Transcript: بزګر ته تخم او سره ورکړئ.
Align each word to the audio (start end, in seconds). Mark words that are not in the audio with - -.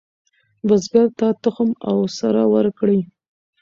بزګر 0.67 1.07
ته 1.19 1.27
تخم 1.43 1.69
او 1.89 1.97
سره 2.17 2.41
ورکړئ. 2.53 2.99